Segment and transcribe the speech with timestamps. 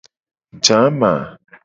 [0.63, 1.11] Jama.